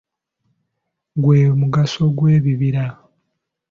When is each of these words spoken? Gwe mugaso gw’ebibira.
Gwe 1.21 1.39
mugaso 1.59 2.03
gw’ebibira. 2.17 2.85